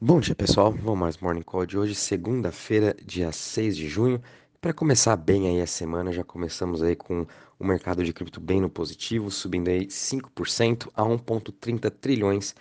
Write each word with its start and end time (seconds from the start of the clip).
Bom 0.00 0.20
dia, 0.20 0.34
pessoal. 0.34 0.72
Vamos 0.72 0.98
mais 0.98 1.18
Morning 1.18 1.40
Call 1.42 1.64
de 1.64 1.78
hoje, 1.78 1.94
segunda-feira, 1.94 2.94
dia 3.04 3.30
6 3.32 3.76
de 3.76 3.88
junho. 3.88 4.20
Para 4.60 4.72
começar 4.72 5.16
bem 5.16 5.46
aí 5.48 5.62
a 5.62 5.66
semana, 5.66 6.12
já 6.12 6.24
começamos 6.24 6.82
aí 6.82 6.96
com 6.96 7.26
o 7.58 7.64
mercado 7.64 8.04
de 8.04 8.12
cripto 8.12 8.40
bem 8.40 8.60
no 8.60 8.68
positivo, 8.68 9.30
subindo 9.30 9.68
aí 9.68 9.86
5% 9.86 10.90
a 10.94 11.02
1.30 11.04 11.90
trilhões 11.90 12.54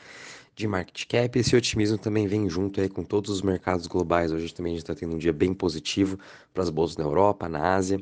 de 0.55 0.67
market 0.67 1.05
cap. 1.07 1.37
Esse 1.37 1.55
otimismo 1.55 1.97
também 1.97 2.27
vem 2.27 2.47
junto 2.49 2.79
aí 2.79 2.87
com 2.87 3.03
todos 3.03 3.31
os 3.31 3.41
mercados 3.41 3.87
globais. 3.87 4.31
Hoje 4.31 4.53
também 4.53 4.73
a 4.73 4.75
gente 4.75 4.83
está 4.83 4.95
tendo 4.95 5.15
um 5.15 5.17
dia 5.17 5.33
bem 5.33 5.53
positivo 5.53 6.19
para 6.53 6.63
as 6.63 6.69
bolsas 6.69 6.97
na 6.97 7.03
Europa, 7.03 7.49
na 7.49 7.73
Ásia 7.75 7.99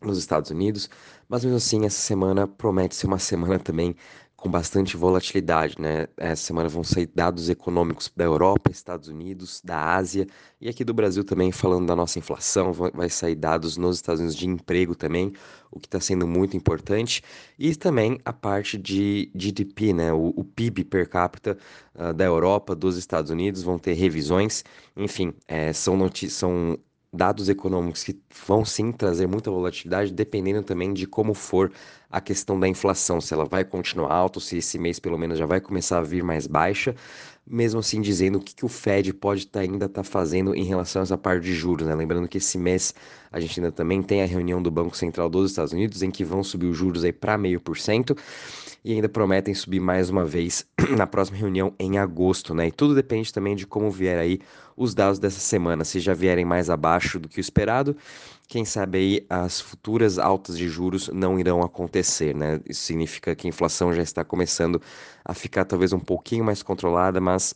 nos 0.00 0.18
Estados 0.18 0.50
Unidos, 0.50 0.88
mas 1.28 1.44
mesmo 1.44 1.58
assim 1.58 1.84
essa 1.84 2.00
semana 2.00 2.46
promete 2.46 2.94
ser 2.94 3.06
uma 3.06 3.18
semana 3.20 3.58
também 3.58 3.94
com 4.40 4.50
bastante 4.50 4.96
volatilidade, 4.96 5.76
né? 5.78 6.08
Essa 6.16 6.44
semana 6.44 6.66
vão 6.66 6.82
sair 6.82 7.06
dados 7.14 7.50
econômicos 7.50 8.10
da 8.16 8.24
Europa, 8.24 8.70
Estados 8.70 9.06
Unidos, 9.06 9.60
da 9.62 9.94
Ásia 9.94 10.26
e 10.58 10.66
aqui 10.66 10.82
do 10.82 10.94
Brasil 10.94 11.22
também, 11.22 11.52
falando 11.52 11.86
da 11.86 11.94
nossa 11.94 12.18
inflação, 12.18 12.72
vai 12.72 13.10
sair 13.10 13.34
dados 13.34 13.76
nos 13.76 13.96
Estados 13.96 14.18
Unidos 14.18 14.36
de 14.36 14.48
emprego 14.48 14.94
também, 14.94 15.34
o 15.70 15.78
que 15.78 15.86
está 15.86 16.00
sendo 16.00 16.26
muito 16.26 16.56
importante, 16.56 17.22
e 17.58 17.76
também 17.76 18.18
a 18.24 18.32
parte 18.32 18.78
de 18.78 19.30
GDP, 19.34 19.92
né? 19.92 20.10
O, 20.10 20.32
o 20.34 20.42
PIB 20.42 20.84
per 20.84 21.06
capita 21.06 21.58
uh, 21.94 22.14
da 22.14 22.24
Europa, 22.24 22.74
dos 22.74 22.96
Estados 22.96 23.30
Unidos, 23.30 23.62
vão 23.62 23.78
ter 23.78 23.92
revisões, 23.92 24.64
enfim, 24.96 25.34
é, 25.46 25.70
são, 25.74 25.98
são 26.30 26.78
dados 27.12 27.48
econômicos 27.48 28.04
que 28.04 28.16
vão 28.46 28.64
sim 28.64 28.92
trazer 28.92 29.26
muita 29.26 29.50
volatilidade, 29.50 30.12
dependendo 30.12 30.62
também 30.62 30.92
de 30.92 31.06
como 31.06 31.34
for 31.34 31.72
a 32.08 32.20
questão 32.20 32.58
da 32.58 32.68
inflação, 32.68 33.20
se 33.20 33.34
ela 33.34 33.44
vai 33.44 33.64
continuar 33.64 34.12
alta, 34.12 34.38
se 34.40 34.58
esse 34.58 34.78
mês 34.78 34.98
pelo 34.98 35.18
menos 35.18 35.38
já 35.38 35.46
vai 35.46 35.60
começar 35.60 35.98
a 35.98 36.02
vir 36.02 36.22
mais 36.22 36.46
baixa, 36.46 36.94
mesmo 37.46 37.80
assim 37.80 38.00
dizendo 38.00 38.38
o 38.38 38.40
que, 38.40 38.54
que 38.54 38.64
o 38.64 38.68
Fed 38.68 39.12
pode 39.12 39.46
tá, 39.46 39.60
ainda 39.60 39.86
estar 39.86 40.02
tá 40.02 40.04
fazendo 40.04 40.54
em 40.54 40.64
relação 40.64 41.02
a 41.02 41.04
essa 41.04 41.18
parte 41.18 41.44
de 41.44 41.54
juros, 41.54 41.86
né? 41.86 41.94
Lembrando 41.94 42.28
que 42.28 42.38
esse 42.38 42.56
mês 42.56 42.94
a 43.32 43.40
gente 43.40 43.58
ainda 43.58 43.72
também 43.72 44.02
tem 44.02 44.22
a 44.22 44.26
reunião 44.26 44.62
do 44.62 44.70
Banco 44.70 44.96
Central 44.96 45.28
dos 45.28 45.50
Estados 45.50 45.72
Unidos, 45.72 46.02
em 46.02 46.10
que 46.10 46.24
vão 46.24 46.44
subir 46.44 46.66
os 46.66 46.76
juros 46.76 47.04
aí 47.04 47.12
para 47.12 47.36
meio 47.36 47.60
por 47.60 47.76
cento, 47.76 48.16
e 48.84 48.92
ainda 48.92 49.08
prometem 49.08 49.54
subir 49.54 49.80
mais 49.80 50.08
uma 50.10 50.24
vez 50.24 50.66
na 50.96 51.06
próxima 51.06 51.38
reunião 51.38 51.74
em 51.78 51.98
agosto, 51.98 52.54
né? 52.54 52.68
E 52.68 52.72
tudo 52.72 52.94
depende 52.94 53.32
também 53.32 53.54
de 53.54 53.66
como 53.66 53.90
vier 53.90 54.18
aí 54.18 54.40
os 54.76 54.94
dados 54.94 55.18
dessa 55.18 55.40
semana, 55.40 55.84
se 55.84 56.00
já 56.00 56.14
vierem 56.14 56.44
mais 56.44 56.70
abaixo 56.70 57.18
do 57.18 57.28
que 57.28 57.38
o 57.38 57.40
esperado, 57.40 57.96
quem 58.48 58.64
sabe 58.64 58.98
aí 58.98 59.26
as 59.28 59.60
futuras 59.60 60.18
altas 60.18 60.56
de 60.56 60.68
juros 60.68 61.08
não 61.08 61.38
irão 61.38 61.60
acontecer, 61.60 62.34
né? 62.34 62.60
Isso 62.68 62.82
significa 62.82 63.34
que 63.34 63.46
a 63.46 63.50
inflação 63.50 63.92
já 63.92 64.02
está 64.02 64.24
começando 64.24 64.80
a 65.24 65.34
ficar 65.34 65.64
talvez 65.64 65.92
um 65.92 66.00
pouquinho 66.00 66.44
mais 66.44 66.62
controlada, 66.62 67.20
mas 67.20 67.54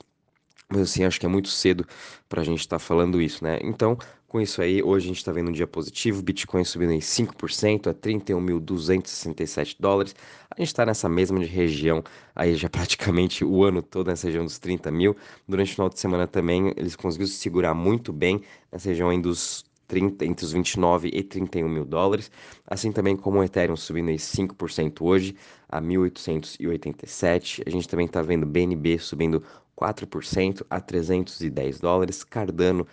mas 0.68 0.80
assim, 0.80 1.04
acho 1.04 1.20
que 1.20 1.26
é 1.26 1.28
muito 1.28 1.48
cedo 1.48 1.86
para 2.28 2.40
a 2.40 2.44
gente 2.44 2.60
estar 2.60 2.76
tá 2.76 2.80
falando 2.80 3.20
isso, 3.20 3.44
né? 3.44 3.58
Então, 3.62 3.98
com 4.34 4.40
isso 4.40 4.60
aí, 4.60 4.82
hoje 4.82 5.06
a 5.06 5.08
gente 5.10 5.18
está 5.18 5.30
vendo 5.30 5.50
um 5.50 5.52
dia 5.52 5.64
positivo, 5.64 6.20
Bitcoin 6.20 6.64
subindo 6.64 6.90
em 6.90 6.98
5% 6.98 7.86
a 7.86 7.94
31.267 7.94 9.76
dólares. 9.78 10.12
A 10.50 10.56
gente 10.58 10.66
está 10.66 10.84
nessa 10.84 11.08
mesma 11.08 11.38
região 11.38 12.02
aí 12.34 12.56
já 12.56 12.66
praticamente 12.68 13.44
o 13.44 13.62
ano 13.62 13.80
todo, 13.80 14.08
nessa 14.08 14.26
região 14.26 14.44
dos 14.44 14.58
30 14.58 14.90
mil. 14.90 15.16
Durante 15.46 15.70
o 15.70 15.74
final 15.74 15.88
de 15.88 16.00
semana 16.00 16.26
também, 16.26 16.74
eles 16.76 16.96
conseguiram 16.96 17.30
se 17.30 17.36
segurar 17.36 17.74
muito 17.74 18.12
bem 18.12 18.42
nessa 18.72 18.88
região 18.88 19.08
aí 19.08 19.22
dos 19.22 19.64
30, 19.86 20.24
entre 20.24 20.44
os 20.44 20.52
29 20.52 21.10
e 21.12 21.22
31 21.22 21.68
mil 21.68 21.84
dólares, 21.84 22.30
assim 22.66 22.92
também 22.92 23.16
como 23.16 23.38
o 23.38 23.44
Ethereum 23.44 23.76
subindo 23.76 24.08
aí 24.08 24.16
5% 24.16 25.02
hoje 25.02 25.36
a 25.68 25.80
1.887. 25.80 27.62
A 27.66 27.70
gente 27.70 27.88
também 27.88 28.06
está 28.06 28.22
vendo 28.22 28.46
BNB 28.46 28.98
subindo 28.98 29.42
4% 29.76 30.64
a 30.70 30.80
310 30.80 31.80
dólares. 31.80 32.24
Cardano 32.24 32.86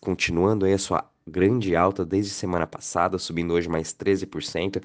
continuando 0.00 0.64
aí 0.66 0.72
a 0.72 0.78
sua 0.78 1.08
grande 1.26 1.74
alta 1.74 2.04
desde 2.04 2.30
semana 2.30 2.66
passada, 2.66 3.18
subindo 3.18 3.52
hoje 3.52 3.68
mais 3.68 3.92
13% 3.92 4.82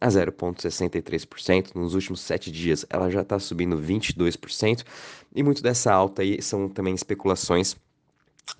a 0.00 0.08
0,63%. 0.08 1.74
Nos 1.74 1.94
últimos 1.94 2.20
sete 2.20 2.50
dias 2.50 2.84
ela 2.90 3.10
já 3.10 3.22
está 3.22 3.38
subindo 3.38 3.76
22%. 3.78 4.84
E 5.34 5.42
muito 5.42 5.62
dessa 5.62 5.92
alta 5.92 6.22
aí 6.22 6.40
são 6.42 6.68
também 6.68 6.94
especulações 6.94 7.76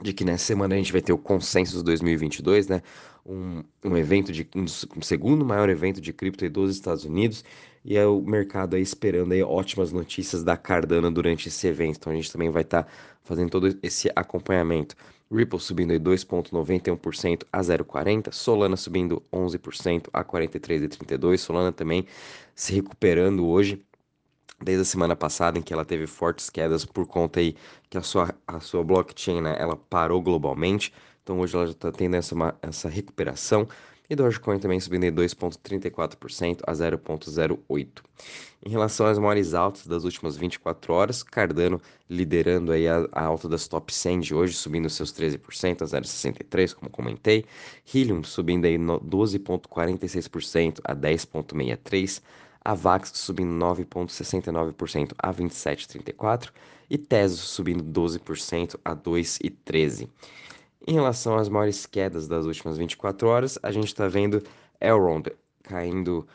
de 0.00 0.12
que 0.12 0.24
nessa 0.24 0.44
semana 0.44 0.74
a 0.74 0.78
gente 0.78 0.92
vai 0.92 1.00
ter 1.00 1.12
o 1.12 1.18
Consensus 1.18 1.82
2022, 1.82 2.68
né? 2.68 2.82
Um, 3.26 3.62
um 3.82 3.96
evento 3.96 4.32
de 4.32 4.46
um, 4.54 4.66
segundo 5.02 5.44
maior 5.44 5.70
evento 5.70 6.00
de 6.00 6.12
cripto 6.12 6.48
dos 6.50 6.74
Estados 6.74 7.04
Unidos 7.04 7.42
e 7.82 7.96
é 7.96 8.06
o 8.06 8.20
mercado 8.20 8.76
aí 8.76 8.82
esperando 8.82 9.32
aí 9.32 9.42
ótimas 9.42 9.92
notícias 9.92 10.42
da 10.42 10.56
Cardano 10.56 11.10
durante 11.10 11.48
esse 11.48 11.66
evento. 11.66 11.96
Então 11.96 12.12
a 12.12 12.16
gente 12.16 12.30
também 12.30 12.50
vai 12.50 12.62
estar 12.62 12.82
tá 12.82 12.90
fazendo 13.22 13.50
todo 13.50 13.78
esse 13.82 14.10
acompanhamento. 14.14 14.94
Ripple 15.32 15.58
subindo 15.58 15.90
aí 15.92 15.98
2,91% 15.98 17.44
a 17.52 17.60
0,40%, 17.60 18.32
Solana 18.32 18.76
subindo 18.76 19.22
11% 19.32 20.08
a 20.12 20.22
43,32%, 20.22 21.38
Solana 21.38 21.72
também 21.72 22.06
se 22.54 22.74
recuperando 22.74 23.46
hoje 23.46 23.82
desde 24.64 24.82
a 24.82 24.84
semana 24.84 25.14
passada 25.14 25.58
em 25.58 25.62
que 25.62 25.72
ela 25.72 25.84
teve 25.84 26.06
fortes 26.06 26.48
quedas 26.48 26.84
por 26.84 27.06
conta 27.06 27.40
aí 27.40 27.54
que 27.90 27.98
a 27.98 28.02
sua, 28.02 28.34
a 28.46 28.58
sua 28.58 28.82
blockchain, 28.82 29.42
né, 29.42 29.54
ela 29.58 29.76
parou 29.76 30.22
globalmente, 30.22 30.92
então 31.22 31.38
hoje 31.40 31.54
ela 31.54 31.66
já 31.66 31.72
está 31.72 31.92
tendo 31.92 32.16
essa, 32.16 32.34
uma, 32.34 32.56
essa 32.62 32.88
recuperação, 32.88 33.68
e 34.08 34.14
Dogecoin 34.14 34.58
também 34.58 34.78
subindo 34.78 35.04
em 35.04 35.12
2,34% 35.12 36.60
a 36.66 36.72
0,08%. 36.72 37.88
Em 38.66 38.70
relação 38.70 39.06
às 39.06 39.18
maiores 39.18 39.54
altas 39.54 39.86
das 39.86 40.04
últimas 40.04 40.36
24 40.36 40.92
horas, 40.92 41.22
Cardano 41.22 41.80
liderando 42.08 42.72
aí 42.72 42.86
a, 42.86 43.06
a 43.12 43.22
alta 43.22 43.48
das 43.48 43.66
top 43.66 43.92
100 43.92 44.20
de 44.20 44.34
hoje, 44.34 44.54
subindo 44.54 44.88
seus 44.90 45.12
13% 45.12 45.82
a 45.82 45.86
0,63%, 45.86 46.74
como 46.74 46.90
comentei. 46.90 47.46
Helium 47.94 48.22
subindo 48.22 48.66
aí 48.66 48.78
12,46% 48.78 50.80
a 50.84 50.94
10,63%. 50.94 52.22
A 52.64 52.74
Vax 52.74 53.10
subindo 53.14 53.52
9,69% 53.52 55.12
a 55.18 55.32
27,34% 55.32 56.50
e 56.88 56.96
Teso 56.96 57.42
subindo 57.42 57.84
12% 57.84 58.78
a 58.84 58.96
2,13%. 58.96 60.08
Em 60.86 60.92
relação 60.92 61.36
às 61.36 61.48
maiores 61.48 61.86
quedas 61.86 62.28
das 62.28 62.44
últimas 62.44 62.76
24 62.76 63.26
horas, 63.26 63.58
a 63.62 63.72
gente 63.72 63.86
está 63.86 64.06
vendo 64.06 64.42
Elrond 64.80 65.30
caindo, 65.62 66.26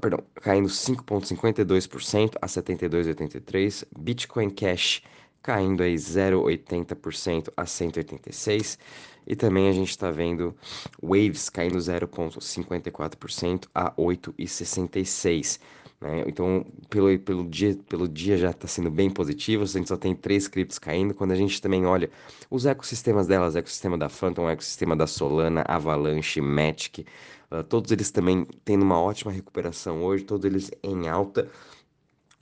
perdão, 0.00 0.22
caindo 0.34 0.68
5,52% 0.68 2.34
a 2.40 2.46
72,83%, 2.46 3.86
Bitcoin 3.98 4.50
Cash 4.50 5.02
caindo 5.44 5.82
aí 5.82 5.94
0,80% 5.94 7.52
a 7.54 7.64
186%, 7.64 8.78
e 9.26 9.36
também 9.36 9.68
a 9.68 9.72
gente 9.72 9.90
está 9.90 10.10
vendo 10.10 10.54
Waves 11.02 11.50
caindo 11.50 11.76
0,54% 11.76 13.66
a 13.74 13.92
8,66%. 13.92 15.60
Né? 16.00 16.24
Então, 16.26 16.66
pelo, 16.90 17.18
pelo, 17.18 17.48
dia, 17.48 17.78
pelo 17.88 18.08
dia 18.08 18.36
já 18.36 18.50
está 18.50 18.66
sendo 18.66 18.90
bem 18.90 19.10
positivo, 19.10 19.64
a 19.64 19.66
gente 19.66 19.88
só 19.88 19.96
tem 19.96 20.14
três 20.14 20.48
criptos 20.48 20.78
caindo. 20.78 21.14
Quando 21.14 21.32
a 21.32 21.36
gente 21.36 21.60
também 21.60 21.86
olha 21.86 22.10
os 22.50 22.66
ecossistemas 22.66 23.26
delas, 23.26 23.54
ecossistema 23.54 23.96
da 23.96 24.08
Phantom, 24.08 24.48
ecossistema 24.48 24.96
da 24.96 25.06
Solana, 25.06 25.62
Avalanche, 25.66 26.40
Matic, 26.40 27.06
uh, 27.50 27.62
todos 27.64 27.92
eles 27.92 28.10
também 28.10 28.46
tendo 28.64 28.82
uma 28.82 29.00
ótima 29.00 29.30
recuperação 29.30 30.02
hoje, 30.02 30.24
todos 30.24 30.44
eles 30.44 30.70
em 30.82 31.08
alta. 31.08 31.50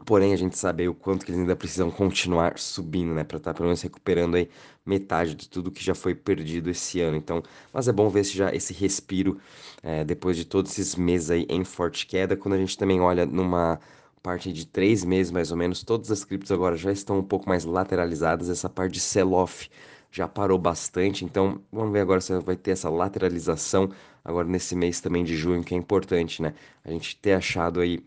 Porém, 0.04 0.32
a 0.32 0.36
gente 0.36 0.58
sabe 0.58 0.88
o 0.88 0.94
quanto 0.94 1.24
que 1.24 1.30
eles 1.30 1.40
ainda 1.40 1.54
precisam 1.54 1.90
continuar 1.90 2.58
subindo, 2.58 3.14
né? 3.14 3.22
Para 3.24 3.36
estar 3.36 3.52
tá, 3.52 3.54
pelo 3.54 3.66
menos 3.68 3.80
recuperando 3.82 4.34
aí 4.36 4.48
metade 4.84 5.34
de 5.34 5.48
tudo 5.48 5.70
que 5.70 5.82
já 5.84 5.94
foi 5.94 6.14
perdido 6.14 6.70
esse 6.70 7.00
ano. 7.00 7.16
Então, 7.16 7.42
mas 7.72 7.86
é 7.88 7.92
bom 7.92 8.08
ver 8.08 8.24
se 8.24 8.36
já 8.36 8.52
esse 8.52 8.72
respiro 8.74 9.38
é, 9.82 10.04
depois 10.04 10.36
de 10.36 10.44
todos 10.44 10.72
esses 10.72 10.96
meses 10.96 11.30
aí 11.30 11.46
em 11.48 11.64
forte 11.64 12.06
queda. 12.06 12.36
Quando 12.36 12.54
a 12.54 12.58
gente 12.58 12.76
também 12.76 13.00
olha 13.00 13.24
numa 13.26 13.78
parte 14.22 14.52
de 14.52 14.66
três 14.66 15.04
meses 15.04 15.30
mais 15.32 15.50
ou 15.50 15.56
menos, 15.56 15.82
todas 15.82 16.10
as 16.10 16.24
criptos 16.24 16.50
agora 16.52 16.76
já 16.76 16.92
estão 16.92 17.18
um 17.18 17.22
pouco 17.24 17.48
mais 17.48 17.64
lateralizadas. 17.64 18.48
Essa 18.48 18.68
parte 18.68 18.94
de 18.94 19.00
sell-off 19.00 19.70
já 20.10 20.26
parou 20.28 20.58
bastante. 20.58 21.24
Então, 21.24 21.60
vamos 21.72 21.92
ver 21.92 22.00
agora 22.00 22.20
se 22.20 22.36
vai 22.40 22.56
ter 22.56 22.72
essa 22.72 22.90
lateralização 22.90 23.90
agora 24.24 24.48
nesse 24.48 24.74
mês 24.76 25.00
também 25.00 25.24
de 25.24 25.36
junho, 25.36 25.62
que 25.64 25.74
é 25.74 25.78
importante, 25.78 26.42
né? 26.42 26.54
A 26.84 26.90
gente 26.90 27.16
ter 27.16 27.34
achado 27.34 27.80
aí 27.80 28.04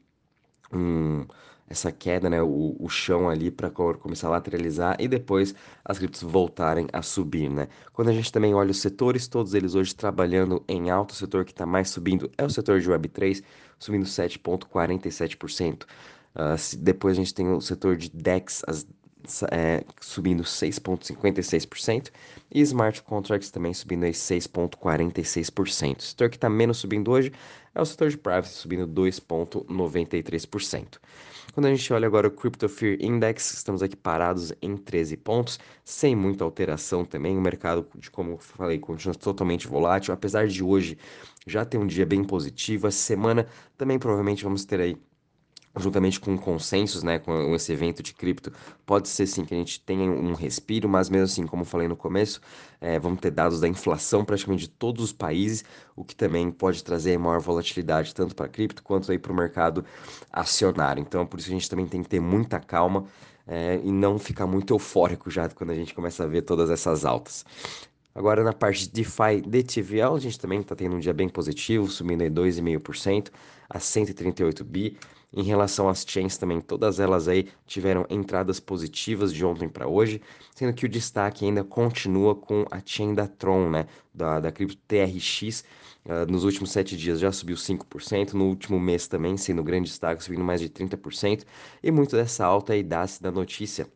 um 0.72 1.26
essa 1.68 1.92
queda, 1.92 2.30
né, 2.30 2.42
o, 2.42 2.76
o 2.80 2.88
chão 2.90 3.30
ali 3.30 3.50
para 3.50 3.70
começar 3.70 4.28
a 4.28 4.32
lateralizar 4.32 4.96
e 5.00 5.08
depois 5.08 5.56
as 5.84 5.98
criptos 5.98 6.22
voltarem 6.22 6.88
a 6.94 7.02
subir, 7.02 7.50
né? 7.50 7.68
Quando 7.92 8.10
a 8.10 8.14
gente 8.14 8.32
também 8.32 8.54
olha 8.54 8.72
os 8.72 8.80
setores, 8.80 9.28
todos 9.28 9.54
eles 9.54 9.74
hoje 9.74 9.96
trabalhando 9.96 10.64
em 10.68 10.90
alto, 10.90 11.12
o 11.12 11.16
setor 11.16 11.44
que 11.44 11.52
está 11.52 11.66
mais 11.66 11.90
subindo 11.90 12.30
é 12.38 12.46
o 12.46 12.50
setor 12.50 12.80
de 12.80 12.90
Web3, 12.90 13.44
subindo 13.80 14.06
7,47%. 14.06 15.84
Uh, 15.84 15.88
ah, 16.36 16.56
depois 16.80 17.18
a 17.18 17.22
gente 17.22 17.34
tem 17.34 17.50
o 17.50 17.62
setor 17.62 17.96
de 17.96 18.10
DEX, 18.12 18.62
as, 18.68 18.86
é, 19.52 19.84
subindo 20.00 20.44
6,56%, 20.44 22.10
e 22.54 22.62
Smart 22.62 23.02
Contracts 23.04 23.52
também 23.52 23.74
subindo 23.74 24.06
6,46%. 24.06 26.00
O 26.00 26.02
setor 26.02 26.30
que 26.30 26.38
está 26.38 26.50
menos 26.50 26.78
subindo 26.78 27.12
hoje 27.12 27.32
é 27.74 27.82
o 27.82 27.86
setor 27.86 28.10
de 28.10 28.18
Privacy, 28.18 28.54
subindo 28.54 28.88
2,93%. 28.88 31.00
Quando 31.54 31.68
a 31.68 31.74
gente 31.74 31.94
olha 31.94 32.06
agora 32.06 32.28
o 32.28 32.32
Crypto 32.32 32.68
Fear 32.68 32.98
Index, 33.00 33.54
estamos 33.54 33.82
aqui 33.82 33.96
parados 33.96 34.52
em 34.62 34.76
13 34.76 35.16
pontos, 35.16 35.58
sem 35.86 36.16
muita 36.16 36.44
alteração 36.44 37.06
também. 37.06 37.38
O 37.38 37.42
mercado, 37.42 37.88
como 38.12 38.32
eu 38.32 38.38
falei, 38.38 38.78
continua 38.78 39.16
totalmente 39.16 39.68
volátil, 39.68 40.14
apesar 40.14 40.48
de 40.48 40.62
hoje 40.62 40.98
já 41.48 41.64
ter 41.64 41.78
um 41.78 41.88
dia 41.88 42.06
bem 42.06 42.24
positivo. 42.24 42.88
Essa 42.88 42.98
semana 42.98 43.48
também 43.78 43.98
provavelmente 43.98 44.44
vamos 44.44 44.66
ter 44.66 44.82
aí 44.82 44.98
juntamente 45.78 46.20
com 46.20 46.38
consensos, 46.38 47.04
né, 47.04 47.20
com 47.20 47.54
esse 47.56 47.72
evento 47.72 48.02
de 48.02 48.14
cripto, 48.14 48.52
pode 48.86 49.08
ser 49.08 49.28
sim 49.28 49.44
que 49.46 49.54
a 49.54 49.58
gente 49.58 49.80
tenha 49.82 50.10
um 50.10 50.34
respiro, 50.34 50.88
mas 50.88 51.10
mesmo 51.10 51.26
assim, 51.26 51.48
como 51.48 51.66
falei 51.66 51.88
no 51.88 51.96
começo, 51.96 52.42
é, 52.80 53.00
vamos 53.00 53.20
ter 53.20 53.32
dados 53.32 53.60
da 53.60 53.68
inflação 53.68 54.24
praticamente 54.24 54.64
de 54.64 54.70
todos 54.70 55.04
os 55.04 55.14
países, 55.14 55.64
o 55.96 56.04
que 56.04 56.16
também 56.16 56.50
pode 56.52 56.84
trazer 56.84 57.18
maior 57.18 57.40
volatilidade 57.40 58.14
tanto 58.14 58.36
para 58.36 58.48
cripto 58.48 58.84
quanto 58.84 59.12
aí 59.12 59.18
para 59.18 59.32
o 59.32 59.36
mercado 59.36 59.84
acionário. 60.32 61.02
Então, 61.02 61.26
por 61.26 61.40
isso 61.40 61.50
a 61.50 61.54
gente 61.54 61.70
também 61.70 61.88
tem 61.88 62.04
que 62.04 62.10
ter 62.10 62.20
muita 62.20 62.60
calma 62.60 63.06
é, 63.48 63.80
e 63.84 63.92
não 63.92 64.18
ficar 64.18 64.48
muito 64.48 64.74
eufórico 64.74 65.30
já 65.30 65.48
quando 65.50 65.72
a 65.72 65.76
gente 65.76 65.94
começa 65.94 66.24
a 66.24 66.28
ver 66.28 66.42
todas 66.42 66.70
essas 66.70 67.06
altas. 67.06 67.46
Agora 68.16 68.46
na 68.46 68.54
parte 68.54 68.88
de 68.88 68.92
DeFi 68.94 69.42
DTVL, 69.46 70.16
a 70.16 70.20
gente 70.20 70.40
também 70.40 70.62
está 70.62 70.74
tendo 70.74 70.96
um 70.96 71.00
dia 71.00 71.14
bem 71.14 71.28
positivo, 71.28 71.90
subindo 71.90 72.22
aí 72.22 72.30
2,5% 72.30 73.30
a 73.70 73.78
138 73.78 74.64
bi. 74.64 74.98
Em 75.34 75.44
relação 75.44 75.90
às 75.90 76.06
chains 76.08 76.38
também, 76.38 76.62
todas 76.62 76.98
elas 76.98 77.28
aí 77.28 77.50
tiveram 77.68 78.06
entradas 78.10 78.58
positivas 78.58 79.34
de 79.34 79.46
ontem 79.46 79.68
para 79.68 79.86
hoje, 79.86 80.22
sendo 80.56 80.74
que 80.74 80.86
o 80.86 80.90
destaque 80.90 81.44
ainda 81.44 81.62
continua 81.62 82.34
com 82.34 82.66
a 82.72 82.82
chain 82.86 83.14
da 83.14 83.28
Tron, 83.28 83.70
né, 83.70 83.86
da, 84.14 84.40
da 84.40 84.50
cripto 84.50 84.78
TRX, 84.88 85.66
uh, 86.06 86.32
nos 86.32 86.46
últimos 86.46 86.72
sete 86.72 86.96
dias 86.96 87.20
já 87.20 87.34
subiu 87.34 87.58
5%, 87.58 88.32
no 88.32 88.46
último 88.46 88.80
mês 88.80 89.10
também, 89.10 89.36
sendo 89.36 89.62
grande 89.62 89.90
destaque, 89.90 90.24
subindo 90.24 90.44
mais 90.46 90.62
de 90.62 90.70
30%, 90.70 91.44
e 91.84 91.92
muito 91.92 92.16
dessa 92.16 92.46
alta 92.46 92.72
aí 92.72 92.82
dá-se 92.82 93.22
da 93.22 93.30
notícia 93.30 93.90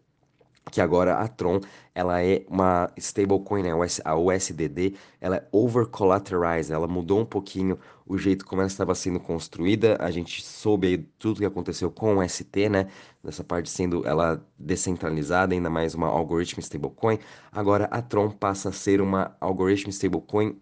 que 0.71 0.81
agora 0.81 1.15
a 1.15 1.27
Tron 1.27 1.59
ela 1.93 2.23
é 2.23 2.45
uma 2.47 2.89
stablecoin, 2.97 3.63
né? 3.63 3.69
a 4.05 4.15
USDD, 4.15 4.95
ela 5.19 5.37
é 5.37 5.47
over 5.51 5.85
collateralized, 5.85 6.71
ela 6.71 6.87
mudou 6.87 7.19
um 7.19 7.25
pouquinho 7.25 7.77
o 8.05 8.17
jeito 8.17 8.45
como 8.45 8.61
ela 8.61 8.67
estava 8.67 8.95
sendo 8.95 9.19
construída. 9.19 9.97
A 9.99 10.09
gente 10.09 10.41
soube 10.41 11.09
tudo 11.19 11.39
que 11.39 11.45
aconteceu 11.45 11.91
com 11.91 12.17
o 12.17 12.29
ST, 12.29 12.69
né? 12.69 12.87
Dessa 13.23 13.43
parte 13.43 13.69
sendo 13.69 14.07
ela 14.07 14.41
descentralizada, 14.57 15.53
ainda 15.53 15.69
mais 15.69 15.93
uma 15.93 16.07
algoritmo 16.07 16.61
stablecoin. 16.61 17.19
Agora 17.51 17.85
a 17.91 18.01
Tron 18.01 18.31
passa 18.31 18.69
a 18.69 18.71
ser 18.71 19.01
uma 19.01 19.35
algoritmo 19.41 19.91
stablecoin 19.91 20.57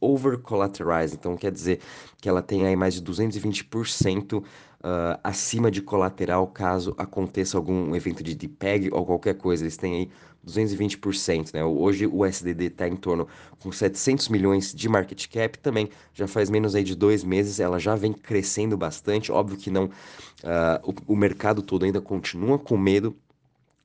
over 0.00 0.38
collateralized, 0.38 1.16
então 1.16 1.36
quer 1.36 1.52
dizer 1.52 1.80
que 2.20 2.28
ela 2.28 2.42
tem 2.42 2.66
aí 2.66 2.74
mais 2.74 2.94
de 2.94 3.02
220% 3.02 4.42
uh, 4.84 5.18
acima 5.24 5.70
de 5.70 5.80
colateral 5.80 6.46
caso 6.46 6.94
aconteça 6.98 7.56
algum 7.56 7.96
evento 7.96 8.22
de 8.22 8.34
DPEG 8.34 8.90
ou 8.92 9.06
qualquer 9.06 9.34
coisa. 9.34 9.64
Eles 9.64 9.78
têm 9.78 9.94
aí 9.94 10.10
220%, 10.46 11.54
né? 11.54 11.64
Hoje 11.64 12.06
o 12.06 12.24
SDD 12.24 12.66
está 12.66 12.86
em 12.86 12.96
torno 12.96 13.26
com 13.60 13.72
700 13.72 14.28
milhões 14.28 14.74
de 14.74 14.88
market 14.88 15.26
cap, 15.28 15.58
também 15.58 15.88
já 16.12 16.28
faz 16.28 16.50
menos 16.50 16.74
aí 16.74 16.84
de 16.84 16.94
dois 16.94 17.24
meses, 17.24 17.58
ela 17.58 17.78
já 17.78 17.96
vem 17.96 18.12
crescendo 18.12 18.76
bastante. 18.76 19.32
Óbvio 19.32 19.56
que 19.56 19.70
não, 19.70 19.86
uh, 19.86 20.92
o, 21.08 21.14
o 21.14 21.16
mercado 21.16 21.62
todo 21.62 21.86
ainda 21.86 22.00
continua 22.00 22.58
com 22.58 22.76
medo 22.76 23.16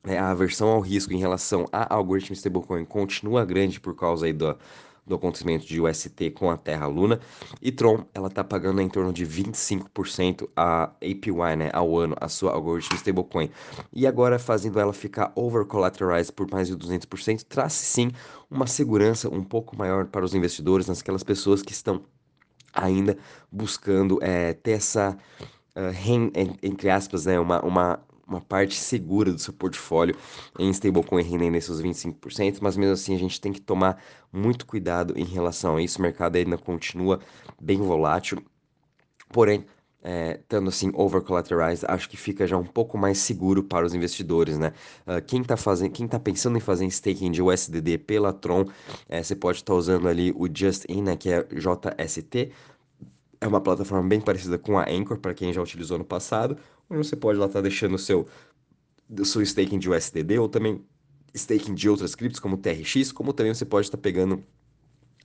né? 0.03 0.17
a 0.17 0.31
aversão 0.31 0.67
ao 0.69 0.81
risco 0.81 1.13
em 1.13 1.17
relação 1.17 1.65
a 1.71 1.93
algoritmo 1.93 2.35
stablecoin 2.35 2.85
continua 2.85 3.45
grande 3.45 3.79
por 3.79 3.95
causa 3.95 4.25
aí 4.25 4.33
do, 4.33 4.57
do 5.09 5.15
acontecimento 5.15 5.65
de 5.65 5.81
UST 5.81 6.29
com 6.31 6.51
a 6.51 6.55
Terra 6.55 6.85
Luna. 6.85 7.19
E 7.61 7.71
Tron, 7.71 8.05
ela 8.13 8.29
tá 8.29 8.43
pagando 8.43 8.79
em 8.79 8.87
torno 8.87 9.11
de 9.11 9.25
25% 9.25 10.47
a 10.55 10.83
APY, 10.83 11.55
né, 11.57 11.69
ao 11.73 11.97
ano, 11.97 12.15
a 12.21 12.29
sua 12.29 12.53
algoritmo 12.53 12.95
stablecoin. 12.95 13.49
E 13.91 14.05
agora 14.05 14.37
fazendo 14.37 14.79
ela 14.79 14.93
ficar 14.93 15.31
over 15.35 15.65
collateralized 15.65 16.31
por 16.31 16.49
mais 16.49 16.67
de 16.67 16.77
200%, 16.77 17.43
traz 17.49 17.73
sim 17.73 18.11
uma 18.49 18.67
segurança 18.67 19.27
um 19.27 19.43
pouco 19.43 19.75
maior 19.75 20.05
para 20.05 20.23
os 20.23 20.35
investidores, 20.35 20.87
naquelas 20.87 21.23
pessoas 21.23 21.61
que 21.63 21.71
estão 21.71 22.01
ainda 22.71 23.17
buscando 23.51 24.19
é, 24.21 24.53
ter 24.53 24.71
essa, 24.71 25.17
uh, 25.75 26.59
entre 26.61 26.89
aspas, 26.89 27.25
né, 27.25 27.39
uma, 27.39 27.59
uma 27.65 27.99
uma 28.29 28.41
parte 28.41 28.75
segura 28.75 29.31
do 29.31 29.39
seu 29.39 29.53
portfólio 29.53 30.15
em 30.57 30.69
stablecoin 30.69 31.23
rendendo 31.23 31.55
esses 31.55 31.81
25%, 31.81 32.59
mas 32.61 32.77
mesmo 32.77 32.93
assim 32.93 33.15
a 33.15 33.19
gente 33.19 33.41
tem 33.41 33.51
que 33.51 33.61
tomar 33.61 34.01
muito 34.31 34.65
cuidado 34.65 35.17
em 35.17 35.25
relação 35.25 35.77
a 35.77 35.81
isso. 35.81 35.99
O 35.99 36.01
mercado 36.01 36.35
ainda 36.35 36.57
continua 36.57 37.19
bem 37.59 37.79
volátil, 37.79 38.41
porém, 39.29 39.65
é, 40.01 40.39
estando 40.39 40.69
assim 40.69 40.91
over 40.93 41.21
collateralized, 41.21 41.85
acho 41.87 42.09
que 42.09 42.15
fica 42.15 42.47
já 42.47 42.57
um 42.57 42.65
pouco 42.65 42.97
mais 42.97 43.17
seguro 43.17 43.63
para 43.63 43.85
os 43.85 43.93
investidores, 43.93 44.57
né? 44.57 44.73
Uh, 45.05 45.21
quem 45.25 45.41
está 45.41 45.57
fazendo, 45.57 45.91
quem 45.91 46.07
tá 46.07 46.19
pensando 46.19 46.57
em 46.57 46.61
fazer 46.61 46.85
staking 46.85 47.31
de 47.31 47.41
USDD 47.41 47.97
pela 47.97 48.31
Tron, 48.31 48.65
é, 49.09 49.21
você 49.21 49.35
pode 49.35 49.57
estar 49.57 49.73
tá 49.73 49.77
usando 49.77 50.07
ali 50.07 50.33
o 50.37 50.47
Just 50.53 50.85
In, 50.87 51.03
né, 51.03 51.17
que 51.17 51.29
é 51.29 51.43
JST. 51.43 52.51
É 53.41 53.47
uma 53.47 53.61
plataforma 53.61 54.07
bem 54.07 54.19
parecida 54.19 54.57
com 54.57 54.77
a 54.77 54.85
Anchor, 54.89 55.17
para 55.17 55.33
quem 55.33 55.51
já 55.53 55.61
utilizou 55.61 55.97
no 55.97 56.03
passado, 56.03 56.57
você 56.97 57.15
pode 57.15 57.37
lá 57.37 57.45
estar 57.45 57.59
tá 57.59 57.63
deixando 57.63 57.95
o 57.95 57.99
seu, 57.99 58.27
seu 59.23 59.41
staking 59.41 59.79
de 59.79 59.89
USDD 59.89 60.39
ou 60.39 60.49
também 60.49 60.83
staking 61.33 61.73
de 61.73 61.89
outras 61.89 62.15
criptos, 62.15 62.39
como 62.39 62.57
TRX, 62.57 63.11
como 63.11 63.33
também 63.33 63.53
você 63.53 63.65
pode 63.65 63.87
estar 63.87 63.97
tá 63.97 64.01
pegando 64.01 64.43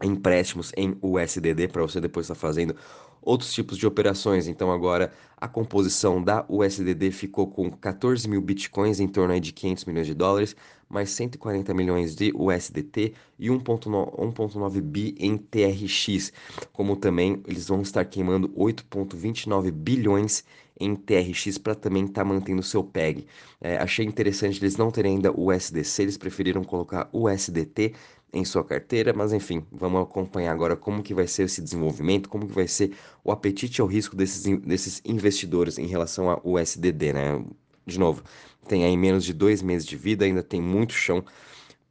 empréstimos 0.03 0.73
em 0.77 0.97
USDD 1.01 1.69
para 1.69 1.83
você 1.83 2.01
depois 2.01 2.27
estar 2.27 2.35
tá 2.35 2.41
fazendo 2.41 2.75
outros 3.23 3.53
tipos 3.53 3.79
de 3.79 3.87
operações. 3.87 4.47
Então 4.47 4.71
agora 4.71 5.13
a 5.37 5.49
composição 5.49 6.23
da 6.23 6.45
USDD 6.49 7.11
ficou 7.11 7.47
com 7.47 7.71
14 7.71 8.29
mil 8.29 8.41
bitcoins, 8.41 9.01
em 9.01 9.09
torno 9.09 9.39
de 9.41 9.53
500 9.53 9.85
milhões 9.87 10.07
de 10.07 10.15
dólares, 10.15 10.55
mais 10.89 11.11
140 11.11 11.73
milhões 11.73 12.15
de 12.15 12.33
USDT 12.35 13.15
e 13.39 13.49
1.9 13.49 14.81
bi 14.81 15.15
em 15.19 15.37
TRX. 15.37 16.33
Como 16.73 16.97
também 16.97 17.43
eles 17.47 17.69
vão 17.69 17.81
estar 17.81 18.05
queimando 18.05 18.49
8.29 18.51 19.71
bilhões 19.71 20.45
em 20.79 20.95
TRX 20.95 21.59
para 21.59 21.75
também 21.75 22.05
estar 22.05 22.23
tá 22.23 22.25
mantendo 22.25 22.63
seu 22.63 22.83
PEG. 22.83 23.27
É, 23.61 23.77
achei 23.77 24.05
interessante 24.05 24.61
eles 24.61 24.77
não 24.77 24.91
terem 24.91 25.17
ainda 25.17 25.33
o 25.33 25.51
USDC, 25.51 26.03
eles 26.03 26.17
preferiram 26.17 26.65
colocar 26.65 27.09
o 27.13 27.29
USDT 27.29 27.95
em 28.33 28.45
sua 28.45 28.65
carteira, 28.65 29.13
mas 29.13 29.33
enfim, 29.33 29.65
vamos 29.71 30.03
acompanhar 30.03 30.53
agora 30.53 30.75
como 30.75 31.03
que 31.03 31.15
vai 31.15 31.27
ser 31.27 31.45
esse 31.45 31.63
desenvolvimento, 31.63 32.29
como 32.29 32.47
que 32.49 32.55
vai 32.55 32.67
ser 32.67 32.93
o 33.23 33.31
apetite 33.31 33.81
ao 33.81 33.87
risco 33.87 34.17
desses, 34.17 34.43
desses 34.61 35.01
investidores 35.05 35.79
em 35.79 35.87
relação 35.87 36.29
ao 36.29 36.41
USDD, 36.45 37.13
né? 37.13 37.45
De 37.87 37.99
novo, 37.99 38.25
tem 38.67 38.85
aí 38.85 38.97
menos 38.97 39.25
de 39.25 39.33
dois 39.33 39.63
meses 39.63 39.87
de 39.87 39.97
vida, 39.97 40.25
ainda 40.25 40.43
tem 40.43 40.61
muito 40.61 40.95
chão 40.95 41.25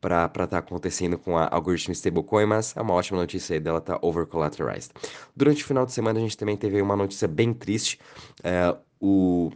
para 0.03 0.25
estar 0.25 0.47
tá 0.47 0.57
acontecendo 0.57 1.17
com 1.17 1.37
a 1.37 1.47
algoritmo 1.49 1.93
stablecoin, 1.93 2.45
mas 2.45 2.75
é 2.75 2.81
uma 2.81 2.93
ótima 2.93 3.19
notícia 3.19 3.53
aí 3.53 3.59
dela 3.59 3.79
tá 3.79 3.97
over 4.01 4.25
collateralized. 4.25 4.91
Durante 5.33 5.63
o 5.63 5.65
final 5.65 5.85
de 5.85 5.93
semana 5.93 6.19
a 6.19 6.21
gente 6.21 6.37
também 6.37 6.57
teve 6.57 6.81
uma 6.81 6.95
notícia 6.95 7.27
bem 7.27 7.53
triste, 7.53 7.97
é, 8.43 8.75
o 8.99 9.49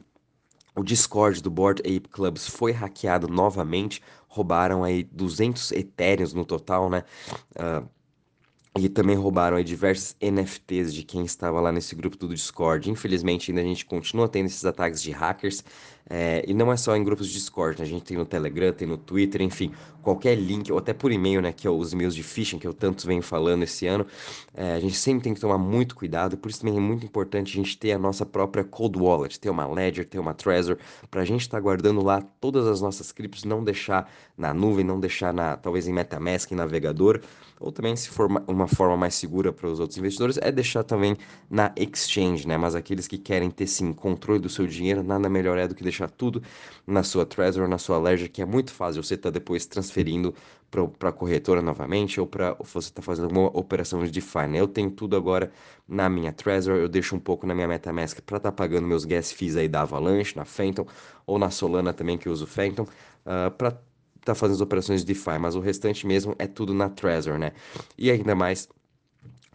o 0.75 0.83
Discord 0.83 1.41
do 1.41 1.49
Board 1.49 1.81
Ape 1.81 2.07
Clubs 2.07 2.47
foi 2.47 2.71
hackeado 2.71 3.27
novamente, 3.27 3.99
roubaram 4.27 4.83
aí 4.83 5.03
200 5.05 5.71
etéreos 5.71 6.35
no 6.35 6.45
total, 6.45 6.87
né? 6.87 7.03
Uh, 7.55 7.89
e 8.79 8.87
também 8.87 9.15
roubaram 9.15 9.57
aí 9.57 9.63
diversos 9.63 10.15
NFTs 10.21 10.93
de 10.93 11.01
quem 11.03 11.25
estava 11.25 11.59
lá 11.59 11.71
nesse 11.71 11.95
grupo 11.95 12.15
do 12.15 12.27
Discord. 12.27 12.91
Infelizmente, 12.91 13.49
ainda 13.49 13.61
a 13.61 13.63
gente 13.63 13.87
continua 13.87 14.29
tendo 14.29 14.45
esses 14.45 14.63
ataques 14.63 15.01
de 15.01 15.09
hackers. 15.09 15.63
É, 16.09 16.43
e 16.47 16.53
não 16.53 16.71
é 16.71 16.77
só 16.77 16.95
em 16.95 17.03
grupos 17.03 17.27
de 17.27 17.33
Discord, 17.33 17.79
né? 17.79 17.85
a 17.85 17.87
gente 17.87 18.03
tem 18.03 18.17
no 18.17 18.25
Telegram, 18.25 18.71
tem 18.71 18.87
no 18.87 18.97
Twitter, 18.97 19.41
enfim, 19.41 19.71
qualquer 20.01 20.35
link, 20.35 20.71
ou 20.71 20.77
até 20.77 20.93
por 20.93 21.11
e-mail, 21.11 21.41
né? 21.41 21.51
Que 21.51 21.67
é 21.67 21.69
os 21.69 21.91
e-mails 21.91 22.15
de 22.15 22.23
phishing 22.23 22.57
que 22.59 22.65
eu 22.65 22.73
tanto 22.73 23.05
venho 23.05 23.21
falando 23.21 23.63
esse 23.63 23.85
ano. 23.87 24.05
É, 24.53 24.73
a 24.73 24.79
gente 24.79 24.95
sempre 24.95 25.23
tem 25.23 25.33
que 25.33 25.39
tomar 25.41 25.57
muito 25.57 25.95
cuidado, 25.95 26.37
por 26.37 26.49
isso 26.49 26.61
também 26.61 26.77
é 26.77 26.79
muito 26.79 27.05
importante 27.05 27.51
a 27.51 27.55
gente 27.55 27.77
ter 27.77 27.91
a 27.91 27.99
nossa 27.99 28.25
própria 28.25 28.63
cold 28.63 28.97
wallet, 28.97 29.37
ter 29.37 29.49
uma 29.49 29.67
Ledger, 29.67 30.05
ter 30.05 30.19
uma 30.19 30.33
Trezor, 30.33 30.77
para 31.11 31.21
a 31.21 31.25
gente 31.25 31.41
estar 31.41 31.57
tá 31.57 31.61
guardando 31.61 32.01
lá 32.01 32.21
todas 32.39 32.67
as 32.67 32.79
nossas 32.79 33.11
criptos, 33.11 33.43
não 33.43 33.63
deixar 33.63 34.09
na 34.37 34.53
nuvem, 34.53 34.85
não 34.85 34.99
deixar 34.99 35.33
na, 35.33 35.57
talvez 35.57 35.87
em 35.87 35.93
MetaMask, 35.93 36.51
em 36.51 36.55
navegador, 36.55 37.21
ou 37.59 37.71
também 37.71 37.95
se 37.95 38.09
for 38.09 38.29
uma 38.47 38.67
forma 38.67 38.95
mais 38.95 39.15
segura 39.15 39.51
para 39.51 39.67
os 39.67 39.79
outros 39.79 39.97
investidores, 39.97 40.37
é 40.41 40.51
deixar 40.51 40.83
também 40.83 41.17
na 41.49 41.73
exchange, 41.75 42.47
né? 42.47 42.55
Mas 42.55 42.75
aqueles 42.75 43.07
que 43.07 43.17
querem 43.17 43.49
ter 43.49 43.67
sim 43.67 43.91
controle 43.91 44.39
do 44.39 44.49
seu 44.49 44.67
dinheiro, 44.67 45.03
nada 45.03 45.27
melhor 45.27 45.57
é 45.57 45.67
do 45.67 45.73
que 45.73 45.83
deixar 45.83 45.96
tudo 46.05 46.43
na 46.85 47.01
sua 47.01 47.25
Trezor, 47.25 47.67
na 47.67 47.77
sua 47.77 47.97
Ledger, 47.97 48.29
que 48.29 48.41
é 48.41 48.45
muito 48.45 48.71
fácil 48.71 49.01
você 49.01 49.17
tá 49.17 49.29
depois 49.29 49.65
transferindo 49.65 50.35
para 50.69 51.09
a 51.09 51.11
corretora 51.11 51.61
novamente 51.61 52.19
ou 52.19 52.27
para 52.27 52.55
você 52.59 52.91
tá 52.91 53.01
fazendo 53.01 53.25
alguma 53.25 53.47
operação 53.57 54.03
de 54.03 54.11
DeFi, 54.11 54.47
né? 54.47 54.59
Eu 54.59 54.67
tenho 54.67 54.91
tudo 54.91 55.15
agora 55.15 55.51
na 55.87 56.09
minha 56.09 56.31
Trezor, 56.33 56.75
eu 56.75 56.89
deixo 56.89 57.15
um 57.15 57.19
pouco 57.19 57.47
na 57.47 57.55
minha 57.55 57.67
MetaMask 57.67 58.19
para 58.21 58.37
estar 58.37 58.51
tá 58.51 58.55
pagando 58.55 58.85
meus 58.85 59.05
gas 59.05 59.31
fees 59.31 59.55
aí 59.55 59.67
da 59.67 59.81
Avalanche, 59.81 60.35
na 60.35 60.45
Phantom, 60.45 60.85
ou 61.25 61.39
na 61.39 61.49
Solana 61.49 61.93
também 61.93 62.17
que 62.17 62.27
eu 62.27 62.33
uso 62.33 62.45
Phantom, 62.45 62.83
uh, 62.83 62.87
ah, 63.25 63.51
para 63.51 63.77
tá 64.27 64.35
fazendo 64.35 64.55
as 64.55 64.61
operações 64.61 65.01
de 65.01 65.07
DeFi, 65.07 65.39
mas 65.39 65.55
o 65.55 65.61
restante 65.61 66.05
mesmo 66.05 66.35
é 66.37 66.47
tudo 66.47 66.73
na 66.73 66.89
Trezor, 66.89 67.37
né? 67.37 67.53
E 67.97 68.11
ainda 68.11 68.35
mais 68.35 68.67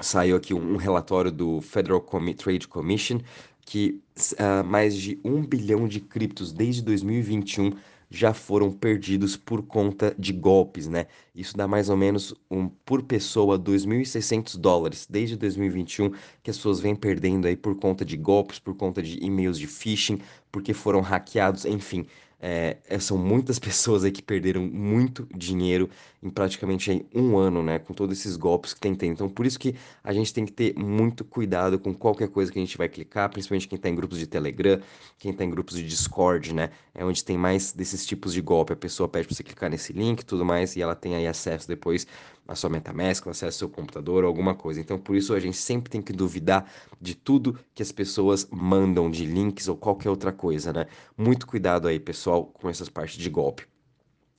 saiu 0.00 0.36
aqui 0.36 0.54
um, 0.54 0.76
relatório 0.76 1.30
do 1.30 1.60
Federal 1.60 2.00
Trade 2.00 2.66
Commission 2.66 3.18
que 3.64 4.00
uh, 4.32 4.64
mais 4.64 4.96
de 4.96 5.18
um 5.24 5.44
bilhão 5.44 5.88
de 5.88 6.00
criptos 6.00 6.52
desde 6.52 6.82
2021 6.82 7.72
já 8.12 8.34
foram 8.34 8.70
perdidos 8.70 9.36
por 9.36 9.62
conta 9.62 10.14
de 10.18 10.34
golpes, 10.34 10.86
né? 10.86 11.06
Isso 11.34 11.56
dá 11.56 11.66
mais 11.66 11.88
ou 11.88 11.96
menos 11.96 12.34
um 12.50 12.68
por 12.68 13.02
pessoa 13.02 13.58
2.600 13.58 14.58
dólares 14.58 15.06
desde 15.08 15.34
2021 15.34 16.10
que 16.42 16.50
as 16.50 16.58
pessoas 16.58 16.78
vêm 16.78 16.94
perdendo 16.94 17.46
aí 17.46 17.56
por 17.56 17.74
conta 17.74 18.04
de 18.04 18.18
golpes, 18.18 18.58
por 18.58 18.76
conta 18.76 19.02
de 19.02 19.18
e-mails 19.24 19.58
de 19.58 19.66
phishing, 19.66 20.20
porque 20.50 20.74
foram 20.74 21.00
hackeados, 21.00 21.64
enfim. 21.64 22.04
É, 22.44 22.78
é, 22.88 22.98
são 22.98 23.16
muitas 23.16 23.56
pessoas 23.60 24.02
aí 24.02 24.10
que 24.10 24.20
perderam 24.20 24.62
muito 24.62 25.28
dinheiro 25.32 25.88
em 26.20 26.28
praticamente 26.28 26.90
aí 26.90 27.06
um 27.14 27.38
ano, 27.38 27.62
né? 27.62 27.78
Com 27.78 27.94
todos 27.94 28.18
esses 28.18 28.36
golpes 28.36 28.74
que 28.74 28.80
tem 28.80 28.96
ter. 28.96 29.06
Então, 29.06 29.28
por 29.28 29.46
isso 29.46 29.60
que 29.60 29.76
a 30.02 30.12
gente 30.12 30.34
tem 30.34 30.44
que 30.44 30.50
ter 30.50 30.74
muito 30.76 31.24
cuidado 31.24 31.78
com 31.78 31.94
qualquer 31.94 32.28
coisa 32.28 32.50
que 32.50 32.58
a 32.58 32.62
gente 32.62 32.76
vai 32.76 32.88
clicar, 32.88 33.30
principalmente 33.30 33.68
quem 33.68 33.76
está 33.76 33.88
em 33.88 33.94
grupos 33.94 34.18
de 34.18 34.26
Telegram, 34.26 34.80
quem 35.18 35.30
está 35.30 35.44
em 35.44 35.50
grupos 35.50 35.76
de 35.76 35.84
Discord, 35.86 36.52
né? 36.52 36.70
É 36.92 37.04
onde 37.04 37.24
tem 37.24 37.38
mais 37.38 37.72
desses 37.72 38.04
tipos 38.04 38.32
de 38.32 38.40
golpe. 38.40 38.72
A 38.72 38.76
pessoa 38.76 39.08
pede 39.08 39.28
para 39.28 39.36
você 39.36 39.44
clicar 39.44 39.70
nesse 39.70 39.92
link 39.92 40.20
e 40.20 40.24
tudo 40.24 40.44
mais, 40.44 40.74
e 40.74 40.82
ela 40.82 40.96
tem 40.96 41.14
aí 41.14 41.28
acesso 41.28 41.68
depois 41.68 42.06
a 42.46 42.54
sua 42.54 42.70
MetaMask, 42.70 43.26
acesso 43.26 43.44
ao 43.44 43.52
seu 43.52 43.68
computador 43.68 44.24
ou 44.24 44.28
alguma 44.28 44.54
coisa. 44.54 44.80
Então, 44.80 44.98
por 44.98 45.16
isso 45.16 45.34
a 45.34 45.40
gente 45.40 45.56
sempre 45.56 45.90
tem 45.90 46.02
que 46.02 46.12
duvidar 46.12 46.70
de 47.00 47.14
tudo 47.14 47.58
que 47.74 47.82
as 47.82 47.92
pessoas 47.92 48.46
mandam 48.50 49.10
de 49.10 49.24
links 49.24 49.68
ou 49.68 49.76
qualquer 49.76 50.10
outra 50.10 50.32
coisa, 50.32 50.72
né? 50.72 50.86
Muito 51.16 51.46
cuidado 51.46 51.88
aí, 51.88 52.00
pessoal, 52.00 52.46
com 52.46 52.68
essas 52.68 52.88
partes 52.88 53.16
de 53.16 53.30
golpe. 53.30 53.66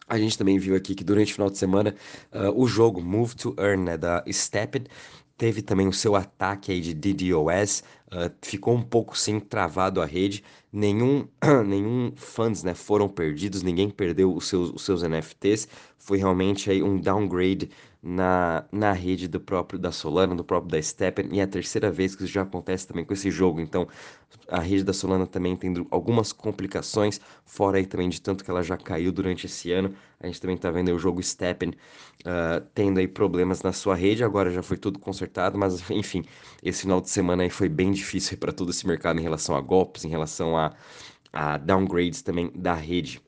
A 0.07 0.17
gente 0.17 0.37
também 0.37 0.59
viu 0.59 0.75
aqui 0.75 0.93
que 0.93 1.03
durante 1.03 1.31
o 1.31 1.35
final 1.35 1.49
de 1.49 1.57
semana 1.57 1.95
uh, 2.31 2.51
o 2.61 2.67
jogo 2.67 3.01
Move 3.01 3.35
to 3.35 3.55
Earn 3.57 3.83
né, 3.83 3.97
da 3.97 4.23
Stepped 4.29 4.89
teve 5.37 5.61
também 5.61 5.87
o 5.87 5.93
seu 5.93 6.15
ataque 6.15 6.71
aí 6.71 6.81
de 6.81 6.93
DDoS, 6.93 7.83
uh, 8.07 8.31
ficou 8.41 8.75
um 8.75 8.81
pouco 8.81 9.17
sim 9.17 9.39
travado 9.39 10.01
a 10.01 10.05
rede, 10.05 10.43
nenhum, 10.71 11.27
nenhum 11.65 12.11
funds 12.15 12.63
né, 12.63 12.73
foram 12.73 13.07
perdidos, 13.07 13.63
ninguém 13.63 13.89
perdeu 13.89 14.33
os 14.35 14.47
seus, 14.47 14.71
os 14.71 14.83
seus 14.83 15.03
NFTs, 15.03 15.67
foi 15.97 16.17
realmente 16.17 16.69
aí 16.69 16.83
um 16.83 16.99
downgrade 16.99 17.69
na, 18.03 18.65
na 18.69 18.91
rede 18.91 19.29
do 19.29 19.39
próprio 19.39 19.79
da 19.79 19.89
Solana, 19.89 20.35
do 20.35 20.43
próprio 20.43 20.69
da 20.71 20.81
Steppen, 20.81 21.29
e 21.31 21.39
é 21.39 21.43
a 21.43 21.47
terceira 21.47 21.89
vez 21.89 22.13
que 22.15 22.25
isso 22.25 22.33
já 22.33 22.41
acontece 22.41 22.85
também 22.85 23.05
com 23.05 23.13
esse 23.13 23.31
jogo. 23.31 23.61
Então, 23.61 23.87
a 24.49 24.59
rede 24.59 24.83
da 24.83 24.91
Solana 24.91 25.25
também 25.25 25.55
tendo 25.55 25.87
algumas 25.89 26.33
complicações, 26.33 27.21
fora 27.45 27.77
aí 27.77 27.85
também 27.85 28.09
de 28.09 28.21
tanto 28.21 28.43
que 28.43 28.51
ela 28.51 28.61
já 28.61 28.75
caiu 28.75 29.09
durante 29.11 29.45
esse 29.45 29.71
ano. 29.71 29.95
A 30.19 30.27
gente 30.27 30.41
também 30.41 30.57
tá 30.57 30.69
vendo 30.69 30.93
o 30.93 30.99
jogo 30.99 31.23
Steppen 31.23 31.69
uh, 31.69 32.61
tendo 32.73 32.99
aí 32.99 33.07
problemas 33.07 33.61
na 33.61 33.71
sua 33.71 33.95
rede, 33.95 34.21
agora 34.21 34.51
já 34.51 34.61
foi 34.61 34.75
tudo 34.75 34.99
consertado, 34.99 35.57
mas 35.57 35.87
enfim, 35.89 36.25
esse 36.61 36.81
final 36.81 36.99
de 36.99 37.09
semana 37.09 37.43
aí 37.43 37.49
foi 37.49 37.69
bem 37.69 37.91
difícil 37.91 38.37
para 38.37 38.51
todo 38.51 38.71
esse 38.71 38.85
mercado 38.85 39.19
em 39.19 39.23
relação 39.23 39.55
a 39.55 39.61
golpes, 39.61 40.03
em 40.03 40.09
relação 40.09 40.57
a, 40.57 40.73
a 41.31 41.57
downgrades 41.57 42.21
também 42.21 42.51
da 42.53 42.73
rede. 42.73 43.21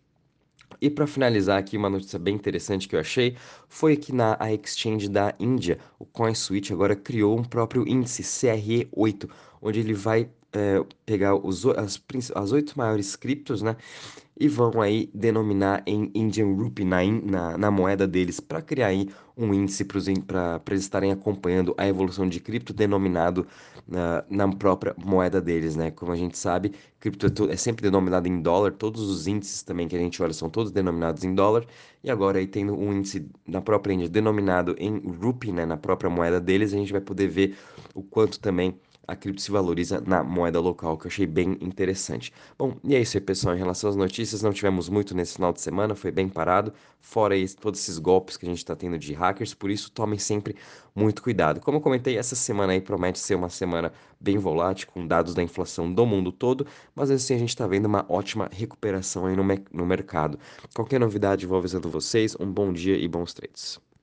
E 0.82 0.90
para 0.90 1.08
finalizar 1.08 1.58
aqui, 1.58 1.78
uma 1.78 1.90
notícia 1.90 2.20
bem 2.20 2.36
interessante 2.36 2.88
que 2.88 2.96
eu 2.96 3.00
achei 3.00 3.36
foi 3.68 3.96
que 3.96 4.14
na 4.14 4.38
a 4.40 4.54
exchange 4.54 5.10
da 5.10 5.34
Índia, 5.40 5.80
o 6.00 6.06
CoinSwitch 6.06 6.72
agora 6.72 6.96
criou 6.96 7.38
um 7.38 7.44
próprio 7.44 7.88
índice 7.88 8.24
CRE8, 8.24 9.30
onde 9.62 9.80
ele 9.80 9.94
vai 9.94 10.30
é, 10.56 10.84
pegar 11.06 11.36
os, 11.36 11.66
as, 11.66 12.02
as 12.34 12.52
oito 12.52 12.78
maiores 12.78 13.16
criptos, 13.16 13.62
né? 13.62 13.76
E 14.38 14.50
vão 14.50 14.82
aí 14.82 15.10
denominar 15.14 15.82
em 15.86 16.12
Indian 16.14 16.48
Rupee 16.48 16.84
na, 16.84 17.04
na, 17.06 17.58
na 17.58 17.72
moeda 17.72 18.06
deles 18.06 18.40
para 18.40 18.62
criar 18.62 18.88
aí 18.88 19.10
um 19.38 19.54
índice 19.54 19.86
para 19.86 20.62
eles 20.68 20.82
estarem 20.82 21.12
acompanhando 21.12 21.74
a 21.78 21.88
evolução 21.88 22.28
de 22.28 22.40
cripto 22.40 22.74
denominado 22.74 23.48
na, 23.88 24.24
na 24.30 24.48
própria 24.54 24.96
moeda 24.98 25.42
deles, 25.42 25.76
né? 25.76 25.92
Como 25.92 26.12
a 26.12 26.16
gente 26.16 26.38
sabe, 26.38 26.74
cripto 27.00 27.28
é, 27.50 27.54
é 27.54 27.58
sempre 27.58 27.84
denominado 27.84 28.28
em 28.28 28.42
dólar, 28.42 28.74
todos 28.74 29.02
os 29.10 29.28
índices 29.28 29.64
também 29.64 29.88
que 29.88 29.96
a 29.96 30.00
gente 30.00 30.22
olha 30.22 30.34
são 30.34 30.50
todos 30.50 30.72
denominados 30.72 31.24
em 31.24 31.34
dólar, 31.34 31.66
e 32.04 32.10
agora 32.10 32.40
aí 32.40 32.48
tendo 32.48 32.74
um 32.74 32.94
índice 32.94 33.30
na 33.48 33.62
própria 33.62 33.94
Índia 33.94 34.10
denominado 34.10 34.76
em 34.78 35.00
rupee, 35.00 35.52
né, 35.52 35.66
na 35.66 35.78
própria 35.78 36.10
moeda 36.10 36.40
deles, 36.40 36.74
a 36.74 36.78
gente 36.78 36.92
vai 36.92 37.02
poder 37.02 37.28
ver 37.28 37.58
o 37.94 38.04
quanto 38.04 38.40
também 38.40 38.80
a 39.08 39.16
cripto 39.16 39.42
se 39.42 39.52
valoriza 39.52 40.02
na 40.06 40.24
moeda 40.24 40.60
local, 40.60 40.98
que 40.98 41.06
eu 41.06 41.10
achei 41.10 41.28
bem 41.28 41.58
interessante. 41.62 42.32
Bom, 42.58 42.76
e 42.84 42.96
é 42.96 43.02
isso 43.02 43.18
aí, 43.18 43.22
pessoal. 43.22 43.56
Em 43.56 43.58
relação 43.58 43.90
às 43.90 43.96
notícias, 43.96 44.42
não 44.42 44.52
tivemos 44.54 44.90
muito 44.90 45.16
nesse 45.16 45.36
final 45.36 45.54
de 45.54 45.62
semana, 45.62 45.96
foi 45.96 46.12
bem 46.12 46.28
parado, 46.28 46.74
fora 47.00 47.36
esse, 47.38 47.56
todos 47.56 47.80
esses 47.80 47.98
golpes 47.98 48.38
que 48.38 48.46
a 48.46 48.50
gente 48.50 48.60
está 48.60 48.76
tendo 48.76 48.98
de 48.98 49.14
hackers, 49.14 49.54
por 49.54 49.70
isso 49.70 49.92
tomem 49.92 50.18
sempre 50.18 50.56
muito 50.96 51.22
cuidado. 51.22 51.60
Como 51.62 51.78
eu 51.78 51.82
comentei, 51.82 52.18
essa 52.18 52.36
semana 52.36 52.74
aí 52.74 52.82
promete 52.82 53.20
ser 53.20 53.36
uma 53.36 53.50
semana 53.50 53.92
bem 54.20 54.38
volátil, 54.38 54.88
com 54.92 55.06
dados 55.06 55.34
da 55.34 55.44
inflação 55.44 55.92
do 55.92 56.06
mundo 56.06 56.32
todo, 56.32 56.66
mas 56.96 57.12
assim 57.12 57.36
a 57.36 57.38
gente 57.38 57.50
está 57.50 57.68
vendo 57.68 57.86
uma 57.86 58.06
ótima 58.10 58.50
recuperação 58.52 59.26
aí 59.26 59.36
no, 59.36 59.44
no 59.72 59.86
mercado. 59.86 60.40
Qualquer 60.74 61.00
novidade, 61.00 61.46
vou 61.46 61.58
avisando 61.58 61.90
vocês. 61.90 62.36
Um 62.40 62.52
bom 62.52 62.74
dia 62.74 62.98
e 62.98 63.08
bons 63.08 63.34
trades. 63.34 63.85